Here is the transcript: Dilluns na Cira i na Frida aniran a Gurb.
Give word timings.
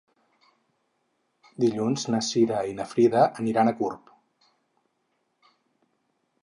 Dilluns 1.65 2.05
na 2.15 2.21
Cira 2.29 2.63
i 2.73 2.73
na 2.81 2.89
Frida 2.95 3.27
aniran 3.43 3.69
a 3.69 3.75
Gurb. 3.83 4.13